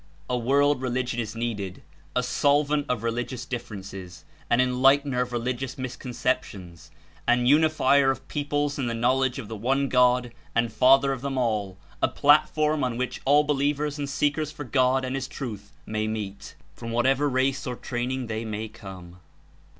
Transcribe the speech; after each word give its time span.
A 0.27 0.35
world 0.35 0.81
rellglon 0.81 1.19
Is 1.19 1.35
needed, 1.35 1.83
a 2.15 2.23
solvent 2.23 2.87
of 2.89 3.03
religious 3.03 3.45
differences, 3.45 4.25
an 4.49 4.57
enllghtener 4.57 5.21
of 5.21 5.31
religious 5.31 5.77
misconceptions, 5.77 6.89
an 7.27 7.45
unifier 7.45 8.09
of 8.09 8.27
peoples 8.27 8.79
In 8.79 8.87
the 8.87 8.95
knowledge 8.95 9.37
of 9.37 9.47
the 9.47 9.55
One 9.55 9.89
God 9.89 10.33
and 10.55 10.73
Father 10.73 11.11
of 11.11 11.21
them 11.21 11.37
all, 11.37 11.77
a 12.01 12.07
platform 12.07 12.83
on 12.83 12.97
which 12.97 13.21
all 13.25 13.43
believers 13.43 13.99
and 13.99 14.09
seekers 14.09 14.51
for 14.51 14.63
God 14.63 15.05
and 15.05 15.13
His 15.13 15.27
truth 15.27 15.71
may 15.85 16.07
meet, 16.07 16.55
from 16.73 16.89
whatever 16.89 17.29
race 17.29 17.67
or 17.67 17.75
training 17.75 18.25
they 18.25 18.43
may 18.43 18.63
[i] 18.65 18.69
come. 18.69 19.17